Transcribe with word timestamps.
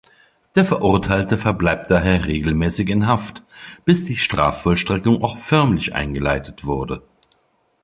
Der 0.55 0.65
Verurteilte 0.65 1.37
verbleibt 1.37 1.91
daher 1.91 2.25
regelmäßig 2.25 2.89
in 2.89 3.05
Haft, 3.05 3.43
bis 3.85 4.03
die 4.03 4.15
Strafvollstreckung 4.17 5.21
auch 5.23 5.37
förmlich 5.37 5.93
eingeleitet 5.93 6.65
wurde. 6.65 7.03